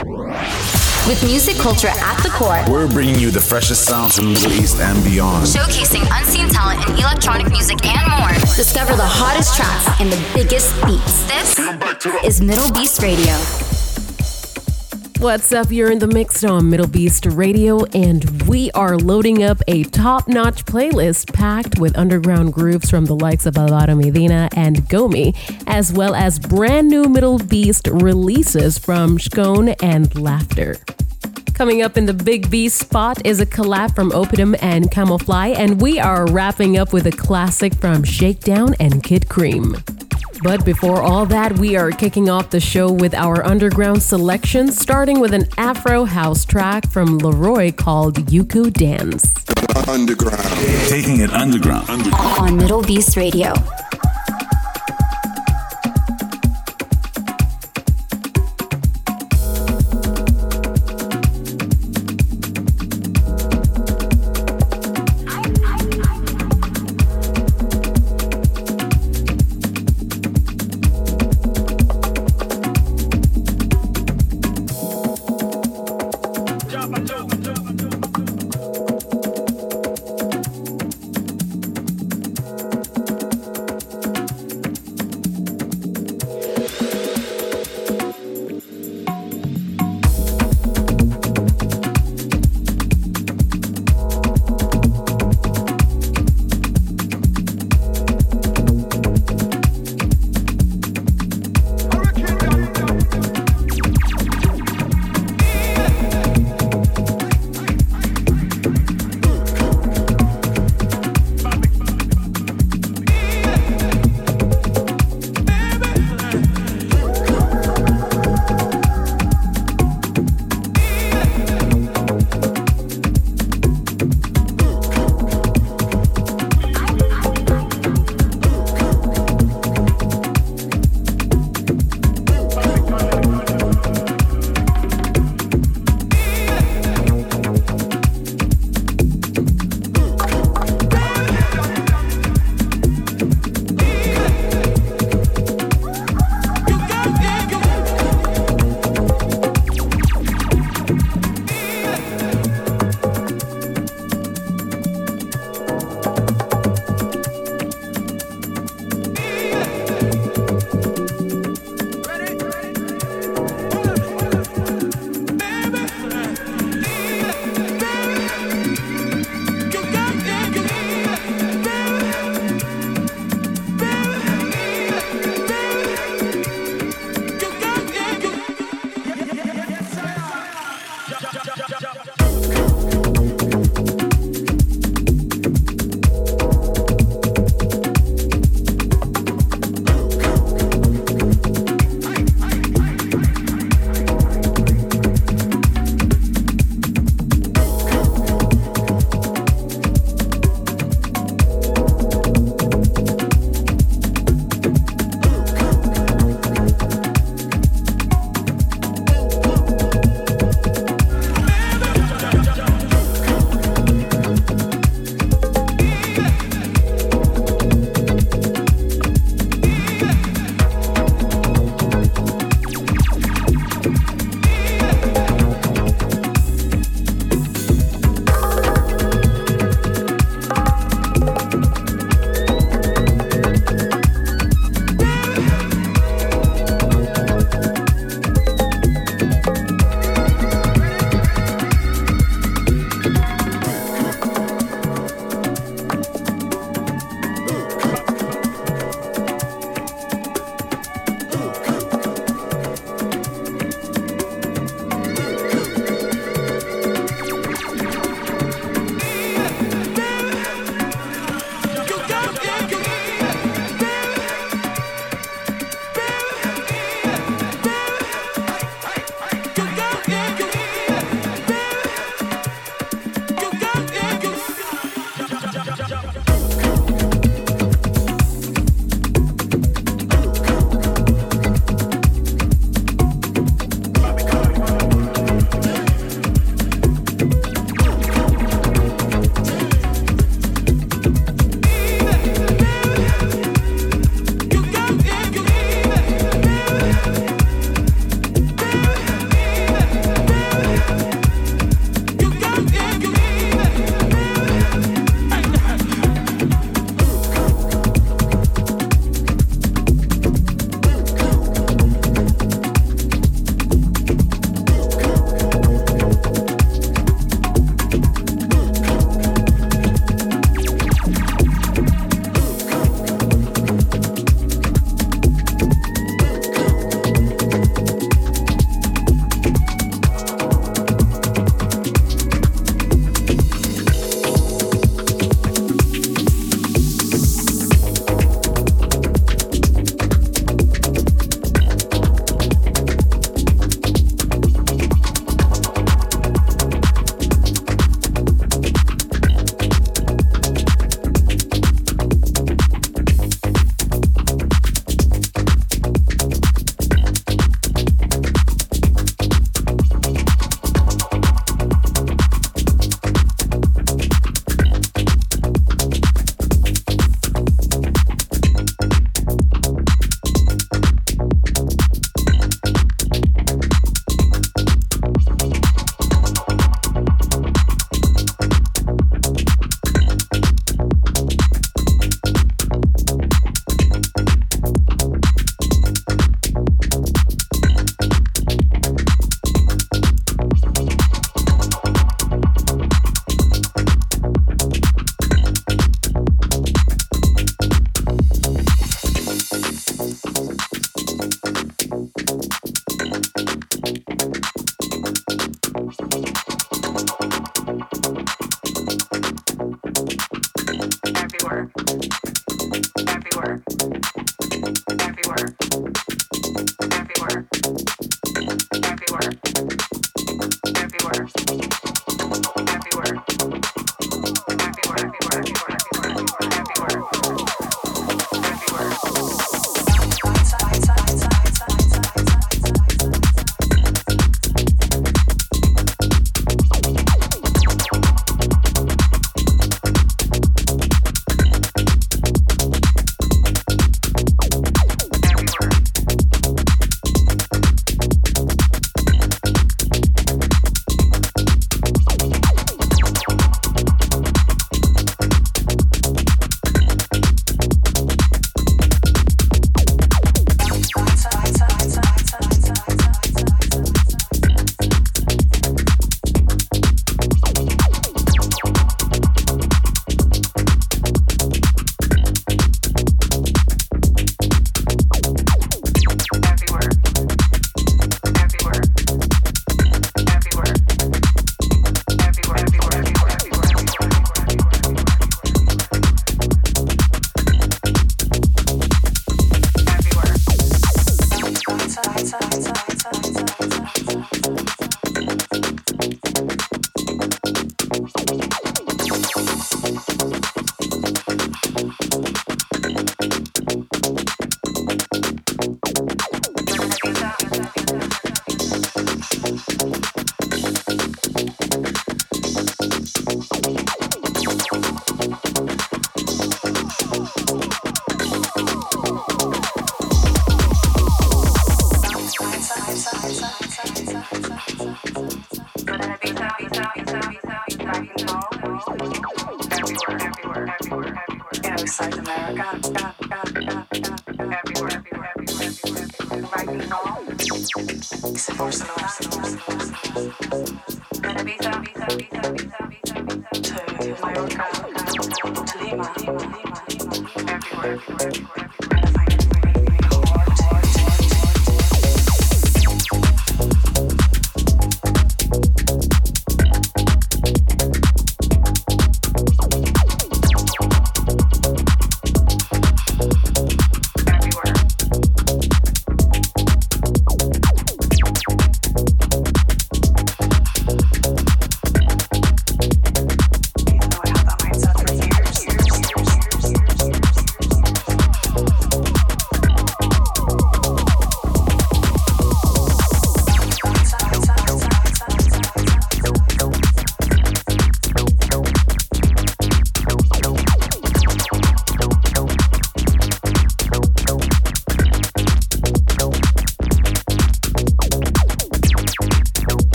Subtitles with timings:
[0.00, 4.52] With music culture at the core, we're bringing you the freshest sounds from the Middle
[4.52, 5.46] East and beyond.
[5.46, 8.32] Showcasing unseen talent in electronic music and more.
[8.56, 11.24] Discover the hottest tracks and the biggest beats.
[11.24, 11.58] This
[12.24, 13.69] is Middle Beast Radio.
[15.20, 15.70] What's up?
[15.70, 20.26] You're in the mix on Middle Beast Radio, and we are loading up a top
[20.28, 25.34] notch playlist packed with underground grooves from the likes of Alvaro Medina and Gome,
[25.66, 30.80] as well as brand new Middle Beast releases from Shkoon and Laughta.
[31.52, 35.82] Coming up in the Big B spot is a collab from Oppidan and Camoufly, and
[35.82, 39.99] we are wrapping up with a classic from Shakedown and Kid Crème.
[40.42, 45.20] But before all that, we are kicking off the show with our underground selection, starting
[45.20, 49.34] with an Afro house track from Laroye called Uku Dance.
[49.86, 50.42] Underground.
[50.88, 51.90] Taking it underground.
[51.90, 52.38] underground.
[52.38, 53.52] On Middle Beast Radio.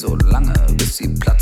[0.00, 1.39] so lange, bis sie platt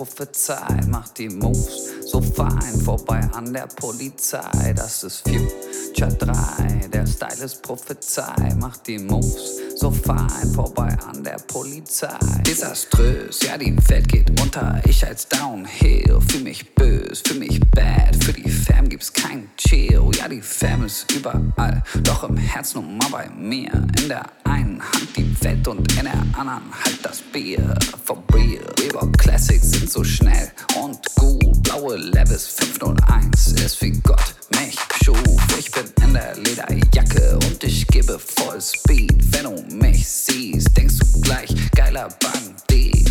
[0.00, 4.72] prophezeit, macht die Moves so fein, vorbei an der Polizei.
[4.74, 11.24] Das ist Future 3, der Style ist prophezeit, macht die Moves so fein, vorbei an
[11.24, 12.18] der Polizei.
[12.46, 18.14] Desaströs, ja, die Welt geht unter, ich als Downhill, fühl mich bös, fühl mich bad,
[18.22, 22.82] für die Fam gibt's kein Chill, ja, die Fam ist überall, doch im Herz nur
[22.82, 27.22] mal bei mir, in der einen Hand die Welt und in der anderen halt das
[27.32, 33.92] Bier, for real, Weber Classics sind so schnell und gut, blaue Levels 501 ist wie
[33.92, 35.58] Gott mich schuf.
[35.58, 39.14] Ich bin in der Lederjacke und ich gebe voll Speed.
[39.32, 42.08] Wenn du mich siehst, denkst du gleich, geiler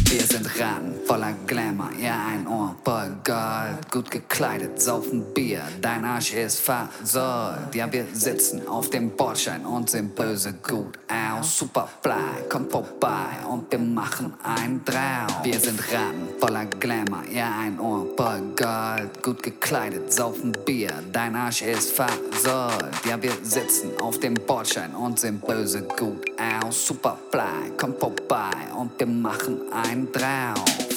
[0.09, 3.91] Wir sind ran, voller Glamour, ja ein Ohr voll Gold.
[3.91, 7.75] Gut gekleidet, saufen Bier, dein Arsch ist versäult.
[7.75, 11.59] Ja, wir sitzen auf dem Bordschein und sehen böse gut aus.
[11.59, 15.43] Superfly, kommt vorbei und wir machen ein drauf.
[15.43, 19.21] Wir sind ran, voller Glamour, ja ein Ohr voll Gold.
[19.21, 22.95] Gut gekleidet, saufen Bier, dein Arsch ist versäult.
[23.08, 26.25] Ja, wir sitzen auf dem Bordschein und sehen böse gut
[26.63, 26.88] aus.
[26.88, 30.88] Superfly, kommt vorbei und wir machen ein drauf.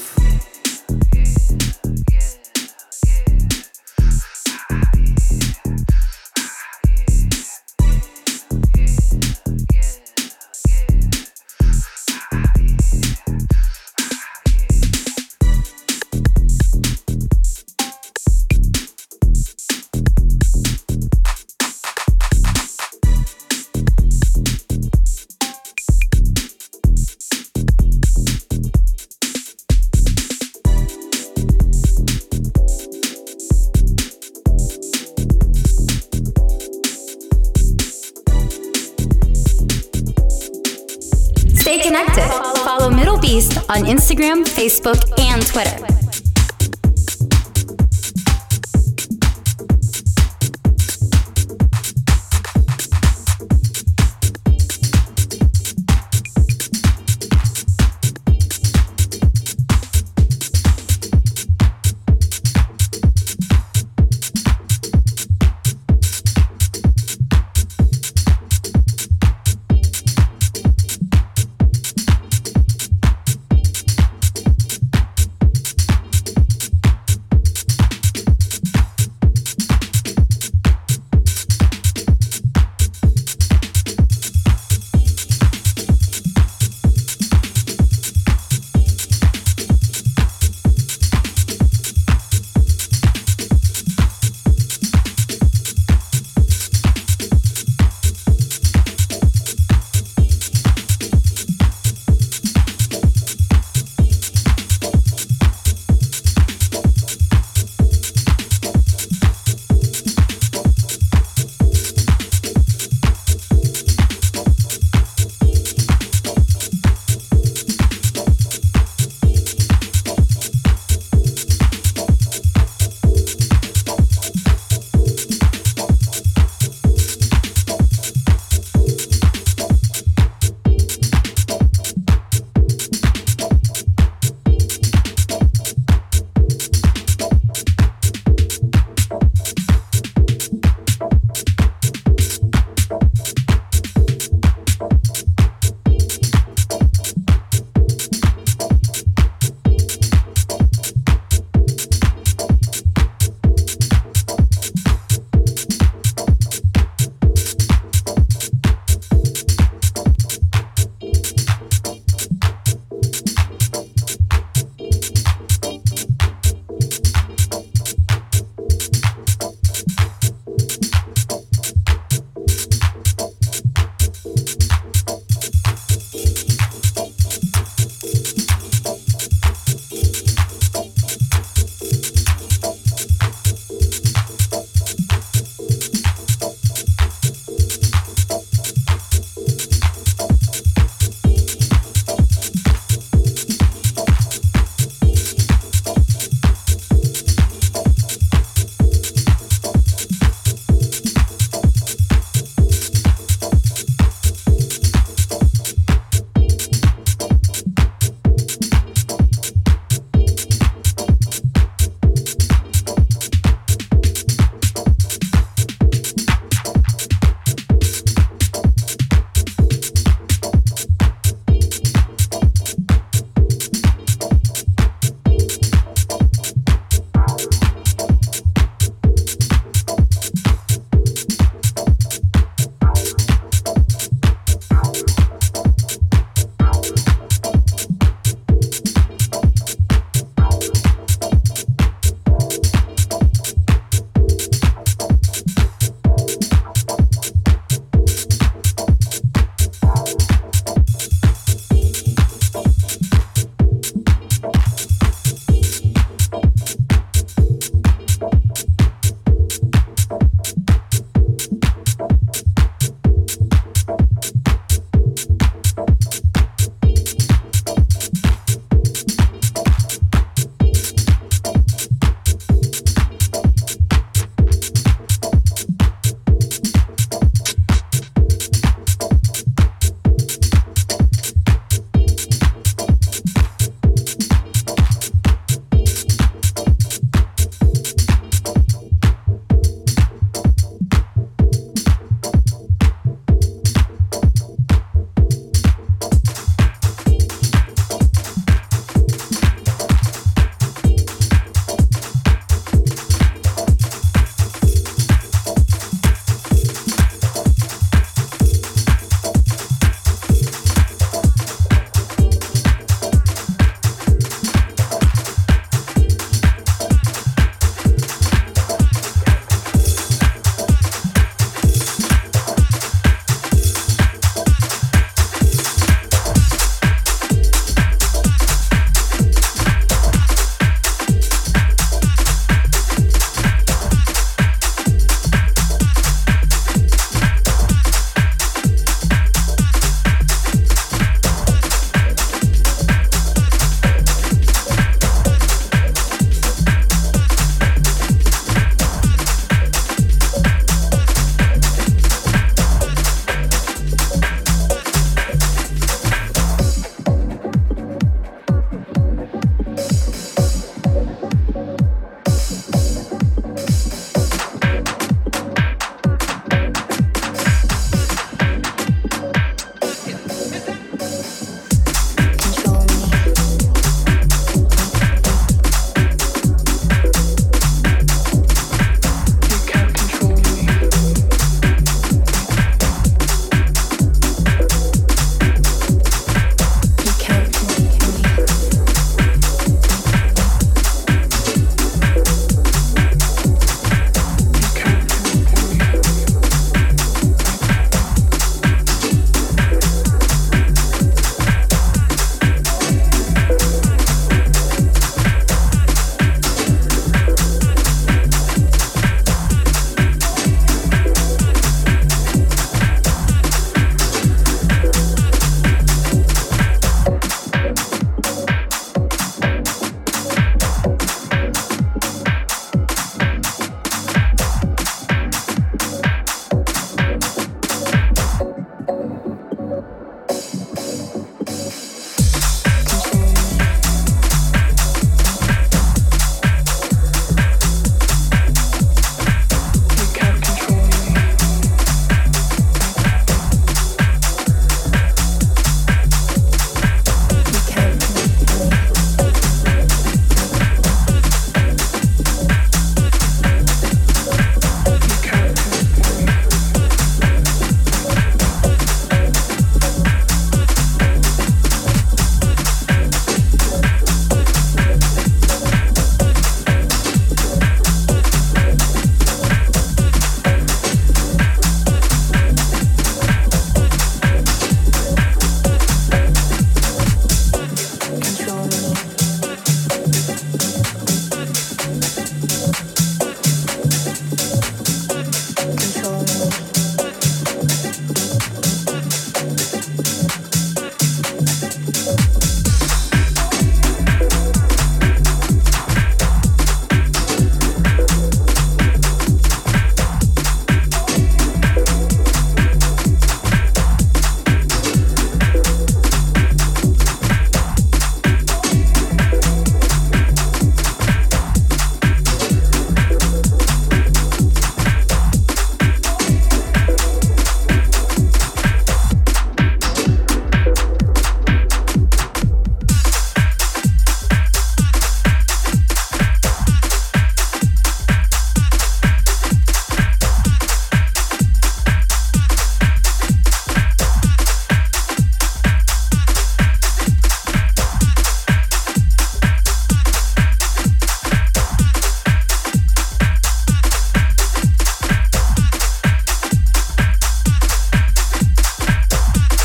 [44.63, 45.92] Facebook, and Twitter.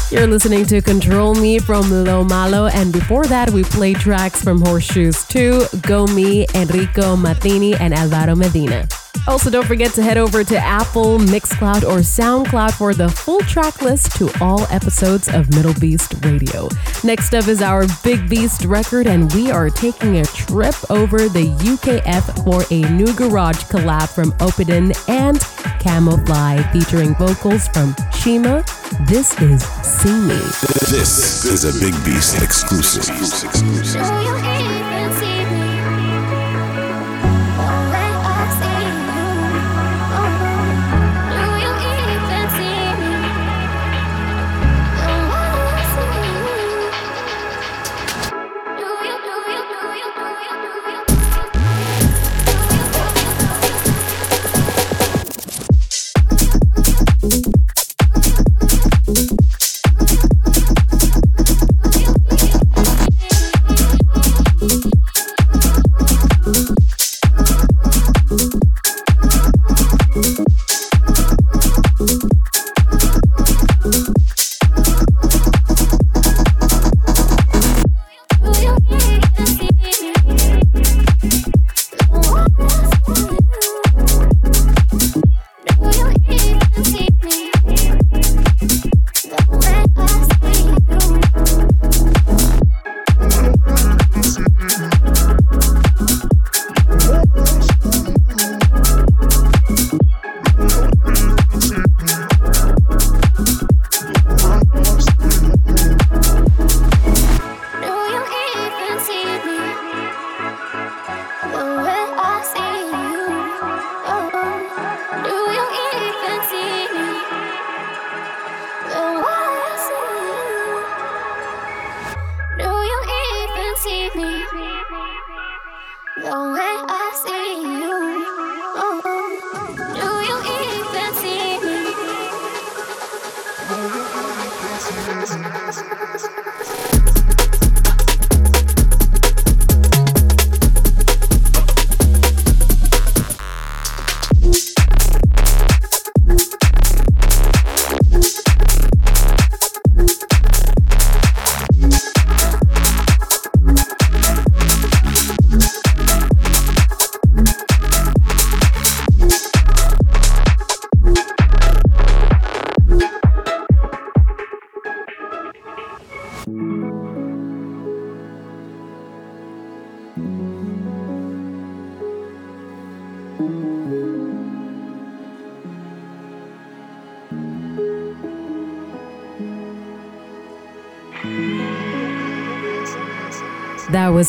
[0.10, 5.26] You're listening to Control Me from LoMalo, and before that, we played tracks from Horseshoes
[5.26, 8.88] 2, Gome, Enrico Mantini, and Alvaro Medina.
[9.28, 13.82] Also, don't forget to head over to Apple, Mixcloud, or SoundCloud for the full track
[13.82, 16.70] list to all episodes of Middle Beast Radio.
[17.04, 21.50] Next up is our Big Beast record, and we are taking a trip over the
[21.60, 25.38] UKF for a new garage collab from Oppidan and
[25.82, 28.64] Camoufly, featuring vocals from Shima.
[29.08, 30.40] This is See Me.
[30.90, 33.06] This is a Big Beast exclusive.
[33.06, 34.47] That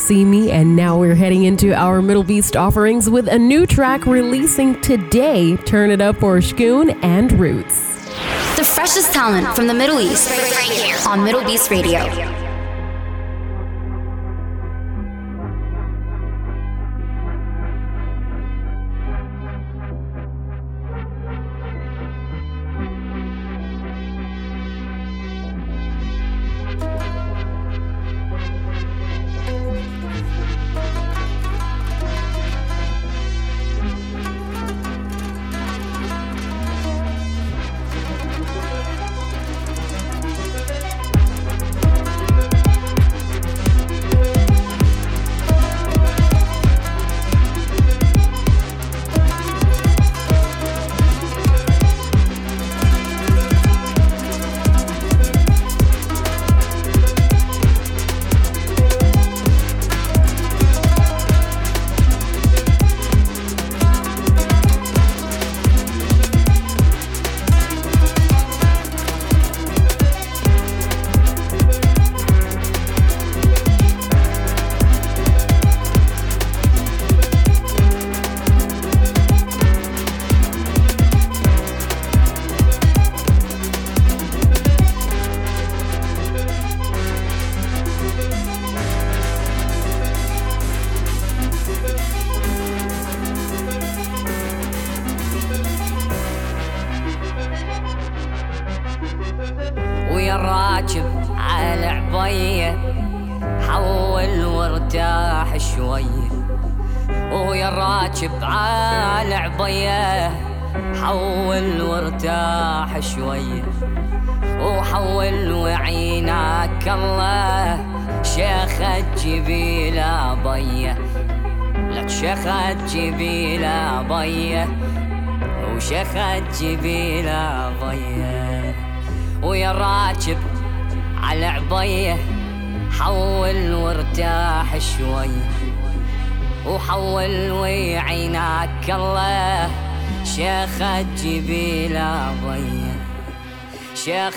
[0.09, 4.07] See Me, and now we're heading into our Middle Beast offerings with a new track
[4.07, 5.59] releasing today.
[5.59, 8.07] Turn it up for Shkoon and Roots.
[8.57, 12.38] The freshest talent from the Middle East, right here on Middle Beast Radio.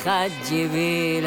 [0.01, 1.25] بشيخة جبيل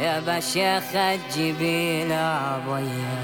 [0.00, 3.18] يا بشيخة جبيل عبيا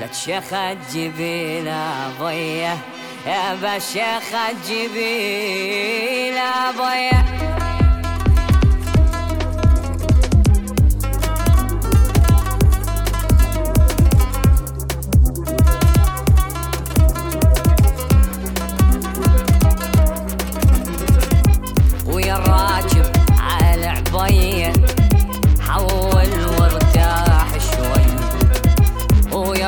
[0.00, 2.78] لا تشيخة جبيل عبيا
[3.26, 7.49] يا بشيخة جبيل عبيا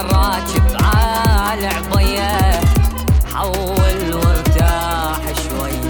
[0.02, 2.60] راكب على عبيه
[3.34, 5.80] حول وارتاح شوي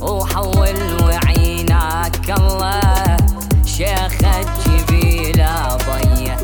[0.00, 3.16] وحول وعيناك الله.
[3.66, 6.36] شيخة جبيلة ضيه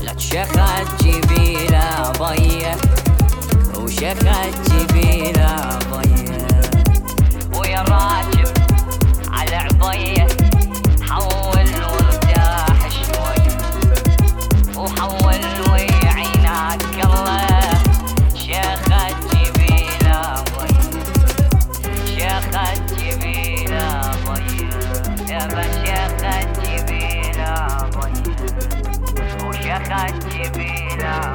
[0.00, 2.76] لا شيخة جبيلة ضيه
[3.76, 4.40] وشيخة
[4.70, 6.48] جبيلة ضيه
[7.58, 8.48] ويا راكب
[9.32, 10.26] على عبيه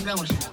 [0.00, 0.49] Chegamos.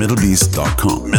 [0.00, 1.09] mdlbeast.com.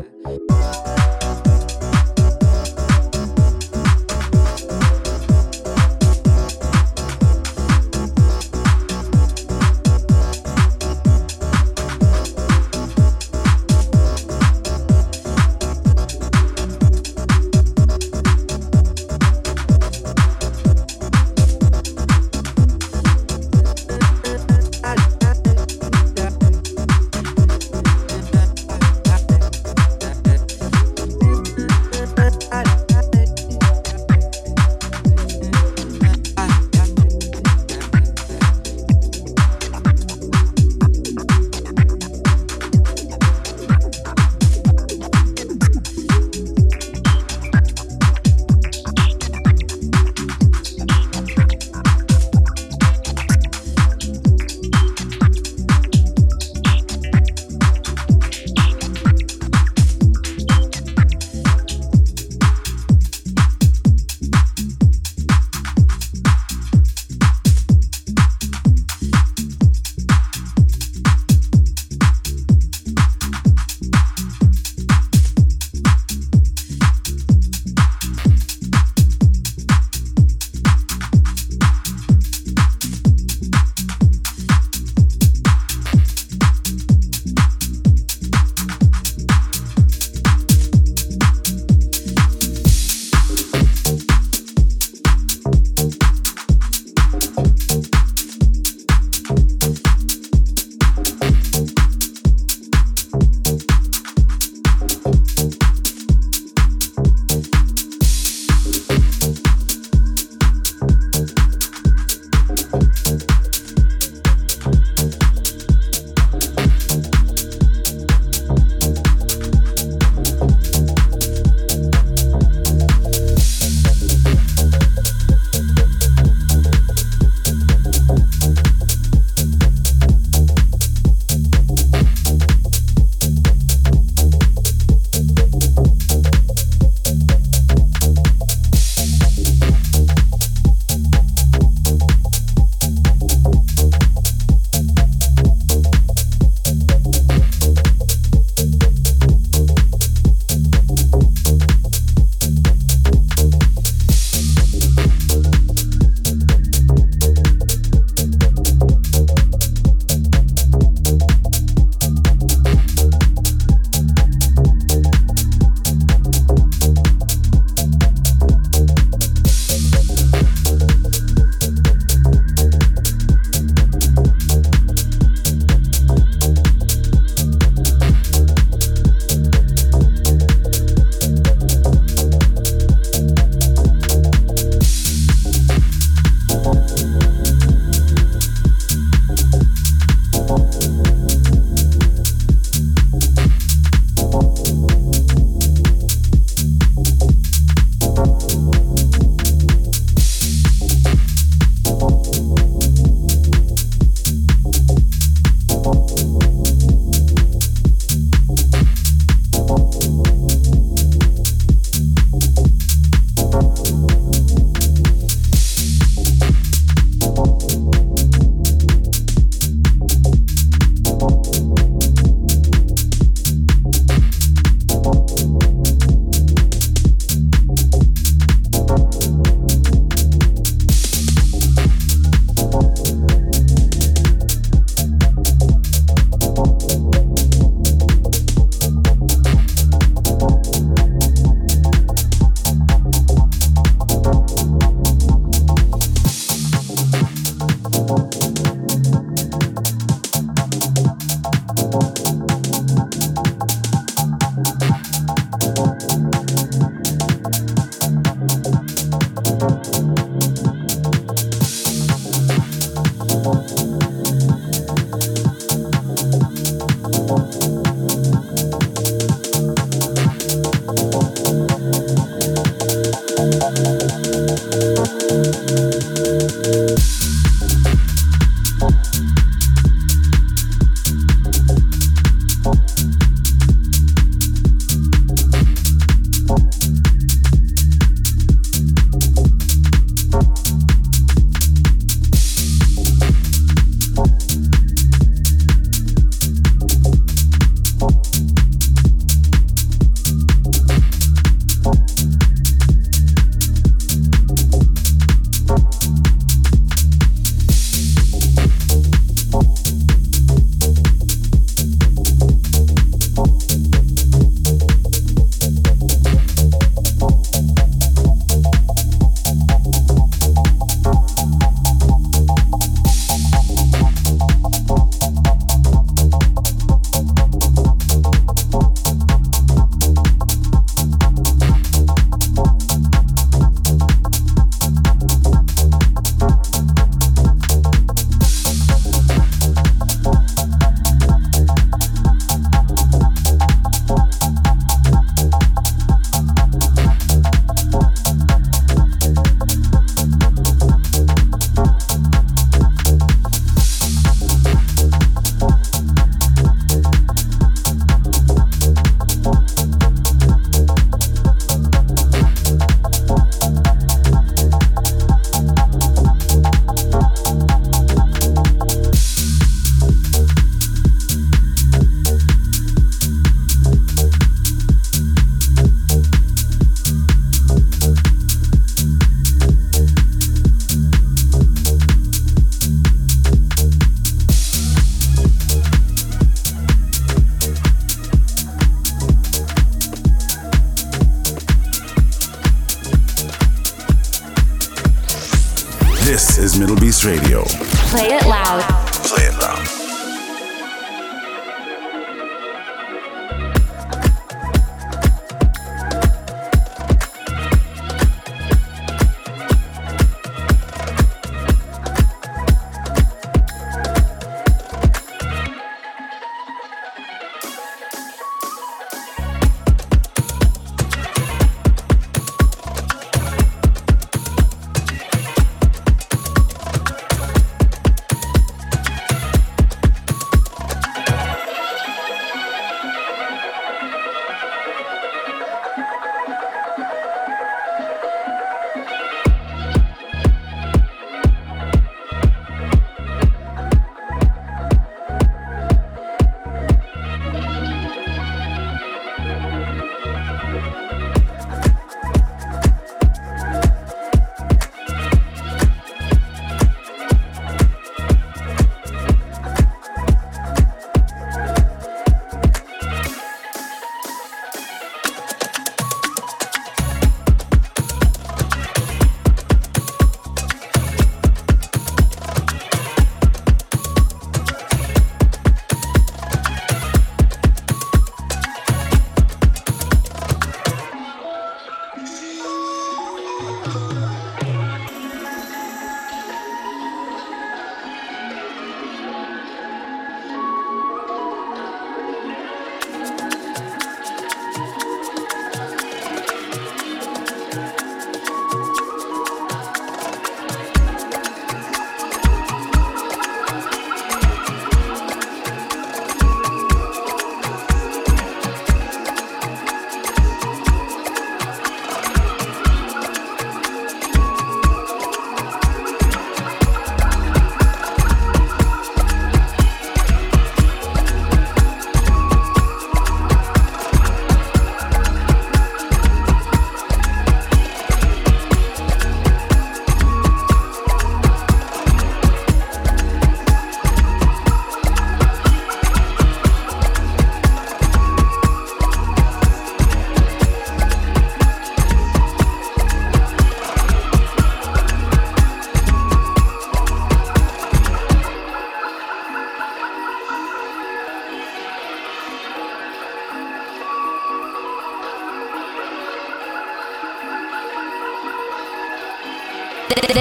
[0.00, 0.89] Bye.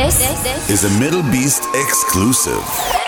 [0.09, 2.98] This is a MDLBEAST exclusive.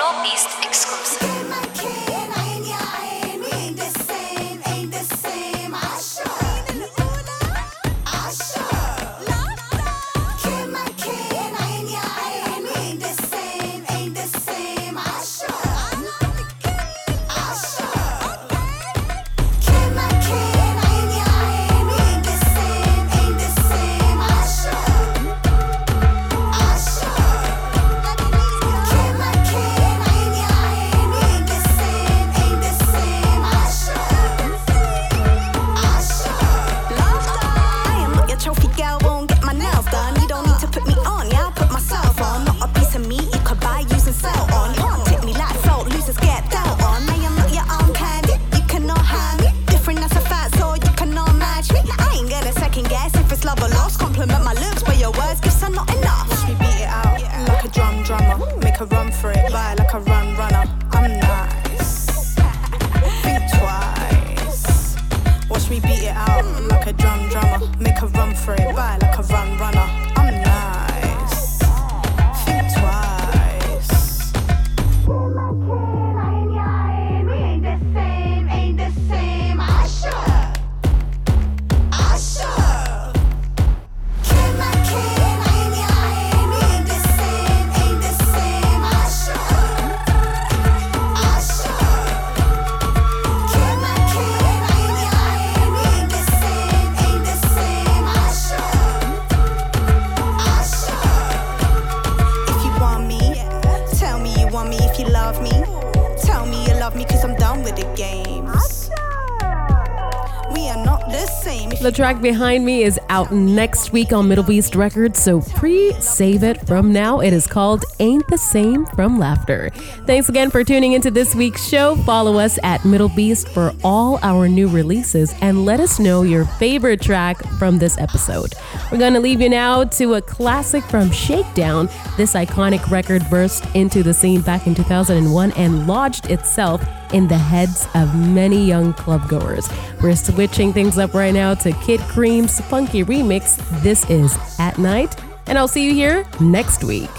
[112.02, 116.92] Track behind me is out next week on MDLBEAST Records, so pre save it from
[116.92, 117.20] now.
[117.20, 119.72] It is called Ain't the Same from Laughta.
[120.08, 121.96] Thanks again for tuning into this week's show.
[121.98, 127.02] Follow us at MDLBEAST for all our new releases and let us know your favorite
[127.02, 128.56] track from this episode.
[128.92, 131.88] We're going to leave you now to a classic from Shakedown.
[132.18, 136.84] This iconic record burst into the scene back in 2001 and lodged itself
[137.14, 139.72] in the heads of many young clubgoers.
[140.02, 143.58] We're switching things up right now to Kid Crème's funky remix.
[143.82, 145.16] This is At Night,
[145.48, 147.10] and I'll see you here next week.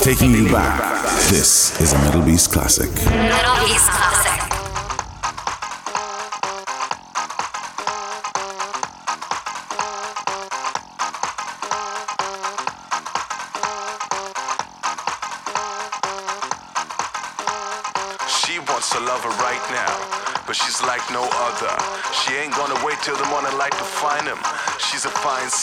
[0.00, 0.80] Taking you back.
[1.30, 2.90] This is a MDLBEAST classic.
[2.90, 4.35] MDLBEAST Classic.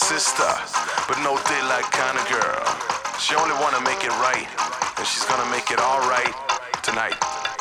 [0.04, 0.52] Sister,
[1.08, 2.60] but no daylight kind of girl.
[3.18, 4.46] She only wanna make it right,
[4.98, 6.34] and she's gonna make it all right
[6.82, 7.53] tonight.